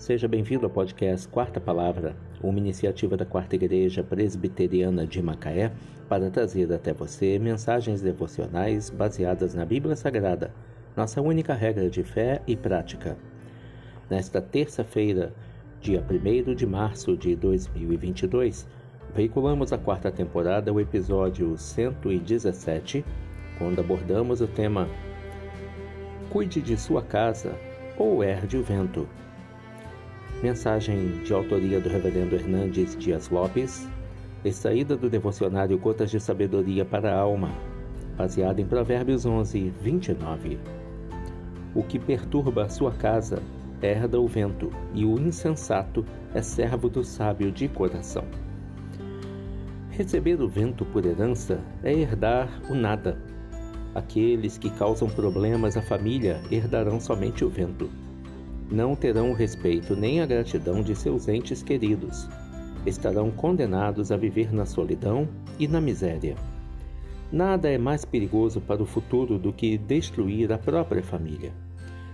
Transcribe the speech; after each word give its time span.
Seja 0.00 0.26
bem-vindo 0.26 0.64
ao 0.64 0.70
podcast 0.70 1.28
Quarta 1.28 1.60
Palavra, 1.60 2.16
uma 2.42 2.58
iniciativa 2.58 3.18
da 3.18 3.26
Quarta 3.26 3.54
Igreja 3.54 4.02
Presbiteriana 4.02 5.06
de 5.06 5.20
Macaé 5.20 5.70
para 6.08 6.30
trazer 6.30 6.72
até 6.72 6.94
você 6.94 7.38
mensagens 7.38 8.00
devocionais 8.00 8.88
baseadas 8.88 9.54
na 9.54 9.62
Bíblia 9.66 9.94
Sagrada, 9.94 10.54
nossa 10.96 11.20
única 11.20 11.52
regra 11.52 11.90
de 11.90 12.02
fé 12.02 12.40
e 12.46 12.56
prática. 12.56 13.18
Nesta 14.08 14.40
terça-feira, 14.40 15.34
dia 15.82 16.02
1 16.02 16.54
de 16.54 16.66
março 16.66 17.14
de 17.14 17.36
2022, 17.36 18.66
veiculamos 19.14 19.70
a 19.70 19.76
quarta 19.76 20.10
temporada, 20.10 20.72
o 20.72 20.80
episódio 20.80 21.58
117, 21.58 23.04
quando 23.58 23.80
abordamos 23.80 24.40
o 24.40 24.46
tema 24.46 24.88
Cuide 26.30 26.62
de 26.62 26.78
sua 26.78 27.02
casa 27.02 27.54
ou 27.98 28.24
herde 28.24 28.56
o 28.56 28.62
vento. 28.62 29.06
Mensagem 30.42 31.22
de 31.22 31.34
autoria 31.34 31.78
do 31.78 31.90
Reverendo 31.90 32.34
Hernandes 32.34 32.96
Dias 32.96 33.28
Lopes, 33.28 33.86
extraída 34.42 34.96
do 34.96 35.10
devocionário 35.10 35.76
Gotas 35.78 36.10
de 36.10 36.18
Sabedoria 36.18 36.82
para 36.82 37.12
a 37.12 37.18
Alma, 37.18 37.50
baseada 38.16 38.58
em 38.58 38.64
Provérbios 38.64 39.26
11, 39.26 39.70
29. 39.82 40.58
O 41.74 41.82
que 41.82 41.98
perturba 41.98 42.64
a 42.64 42.68
sua 42.70 42.90
casa 42.90 43.42
herda 43.82 44.18
o 44.18 44.26
vento, 44.26 44.70
e 44.94 45.04
o 45.04 45.20
insensato 45.20 46.06
é 46.32 46.40
servo 46.40 46.88
do 46.88 47.04
sábio 47.04 47.52
de 47.52 47.68
coração. 47.68 48.24
Receber 49.90 50.40
o 50.40 50.48
vento 50.48 50.86
por 50.86 51.04
herança 51.04 51.60
é 51.82 51.92
herdar 51.92 52.48
o 52.70 52.74
nada. 52.74 53.18
Aqueles 53.94 54.56
que 54.56 54.70
causam 54.70 55.08
problemas 55.10 55.76
à 55.76 55.82
família 55.82 56.40
herdarão 56.50 56.98
somente 56.98 57.44
o 57.44 57.50
vento 57.50 57.90
não 58.70 58.94
terão 58.94 59.30
o 59.30 59.34
respeito 59.34 59.96
nem 59.96 60.20
a 60.20 60.26
gratidão 60.26 60.82
de 60.82 60.94
seus 60.94 61.26
entes 61.28 61.62
queridos. 61.62 62.28
Estarão 62.86 63.30
condenados 63.30 64.12
a 64.12 64.16
viver 64.16 64.52
na 64.52 64.64
solidão 64.64 65.28
e 65.58 65.66
na 65.66 65.80
miséria. 65.80 66.36
Nada 67.32 67.68
é 67.68 67.76
mais 67.76 68.04
perigoso 68.04 68.60
para 68.60 68.82
o 68.82 68.86
futuro 68.86 69.38
do 69.38 69.52
que 69.52 69.76
destruir 69.76 70.52
a 70.52 70.58
própria 70.58 71.02
família. 71.02 71.52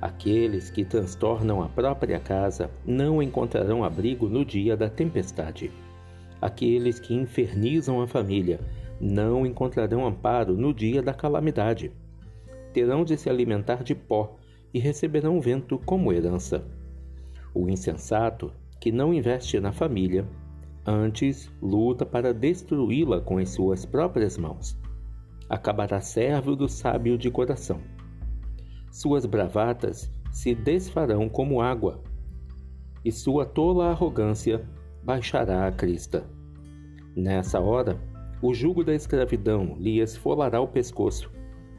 Aqueles 0.00 0.70
que 0.70 0.84
transtornam 0.84 1.62
a 1.62 1.68
própria 1.68 2.18
casa 2.18 2.70
não 2.86 3.22
encontrarão 3.22 3.84
abrigo 3.84 4.28
no 4.28 4.44
dia 4.44 4.76
da 4.76 4.88
tempestade. 4.88 5.70
Aqueles 6.40 7.00
que 7.00 7.14
infernizam 7.14 8.00
a 8.00 8.06
família 8.06 8.60
não 9.00 9.44
encontrarão 9.44 10.06
amparo 10.06 10.56
no 10.56 10.72
dia 10.72 11.02
da 11.02 11.12
calamidade. 11.12 11.90
Terão 12.72 13.04
de 13.04 13.16
se 13.16 13.28
alimentar 13.28 13.82
de 13.82 13.94
pó 13.94 14.36
e 14.72 14.78
receberão 14.78 15.40
vento 15.40 15.78
como 15.78 16.12
herança. 16.12 16.64
O 17.54 17.68
insensato, 17.68 18.52
que 18.80 18.92
não 18.92 19.12
investe 19.12 19.58
na 19.58 19.72
família, 19.72 20.26
antes 20.86 21.50
luta 21.60 22.06
para 22.06 22.32
destruí-la 22.32 23.20
com 23.20 23.38
as 23.38 23.50
suas 23.50 23.84
próprias 23.84 24.38
mãos. 24.38 24.78
Acabará 25.48 26.00
servo 26.00 26.54
do 26.54 26.68
sábio 26.68 27.16
de 27.18 27.30
coração. 27.30 27.80
Suas 28.90 29.26
bravatas 29.26 30.12
se 30.30 30.54
desfarão 30.54 31.28
como 31.28 31.60
água, 31.60 32.02
e 33.04 33.10
sua 33.10 33.46
tola 33.46 33.90
arrogância 33.90 34.64
baixará 35.02 35.66
a 35.66 35.72
crista. 35.72 36.24
Nessa 37.16 37.60
hora, 37.60 37.98
o 38.40 38.54
jugo 38.54 38.84
da 38.84 38.94
escravidão 38.94 39.76
lhe 39.78 40.00
esfolará 40.00 40.60
o 40.60 40.68
pescoço, 40.68 41.30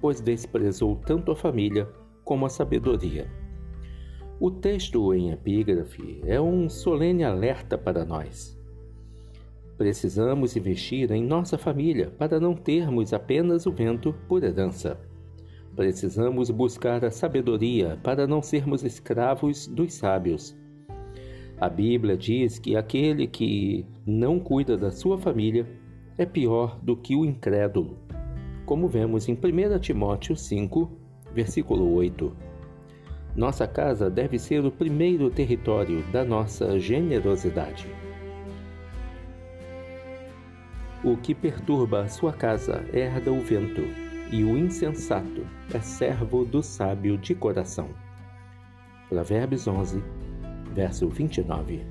pois 0.00 0.20
desprezou 0.20 0.96
tanto 0.96 1.32
a 1.32 1.36
família 1.36 1.88
como 2.24 2.46
a 2.46 2.48
sabedoria. 2.48 3.30
O 4.40 4.50
texto 4.50 5.14
em 5.14 5.30
epígrafe 5.30 6.20
é 6.24 6.40
um 6.40 6.68
solene 6.68 7.22
alerta 7.22 7.78
para 7.78 8.04
nós. 8.04 8.58
Precisamos 9.76 10.56
investir 10.56 11.10
em 11.12 11.24
nossa 11.24 11.58
família 11.58 12.10
para 12.18 12.40
não 12.40 12.54
termos 12.54 13.12
apenas 13.12 13.66
o 13.66 13.72
vento 13.72 14.14
por 14.28 14.42
herança. 14.42 14.98
Precisamos 15.74 16.50
buscar 16.50 17.04
a 17.04 17.10
sabedoria 17.10 17.98
para 18.02 18.26
não 18.26 18.40
sermos 18.40 18.84
escravos 18.84 19.66
dos 19.66 19.94
sábios. 19.94 20.56
A 21.60 21.68
Bíblia 21.68 22.16
diz 22.16 22.58
que 22.58 22.76
aquele 22.76 23.26
que 23.26 23.86
não 24.06 24.38
cuida 24.38 24.76
da 24.76 24.90
sua 24.90 25.18
família 25.18 25.66
é 26.16 26.24
pior 26.24 26.78
do 26.80 26.96
que 26.96 27.16
o 27.16 27.24
incrédulo, 27.24 27.98
como 28.64 28.88
vemos 28.88 29.28
em 29.28 29.34
1 29.34 29.78
Timóteo 29.80 30.36
5, 30.36 31.03
versículo 31.34 31.92
8. 31.94 32.34
Nossa 33.34 33.66
casa 33.66 34.08
deve 34.08 34.38
ser 34.38 34.64
o 34.64 34.70
primeiro 34.70 35.28
território 35.28 36.04
da 36.12 36.24
nossa 36.24 36.78
generosidade. 36.78 37.88
O 41.02 41.16
que 41.16 41.34
perturba 41.34 42.02
a 42.02 42.08
sua 42.08 42.32
casa 42.32 42.84
herda 42.92 43.32
o 43.32 43.40
vento, 43.40 43.82
e 44.30 44.42
o 44.44 44.56
insensato 44.56 45.44
é 45.74 45.80
servo 45.80 46.44
do 46.44 46.62
sábio 46.62 47.18
de 47.18 47.34
coração. 47.34 47.88
Provérbios 49.08 49.66
11, 49.66 50.02
verso 50.72 51.08
29. 51.08 51.84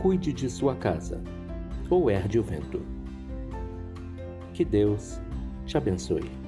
Cuide 0.00 0.32
de 0.32 0.48
sua 0.48 0.76
casa, 0.76 1.20
ou 1.90 2.10
herde 2.10 2.38
o 2.38 2.42
vento. 2.42 2.80
Que 4.52 4.64
Deus 4.64 5.20
te 5.66 5.76
abençoe. 5.76 6.47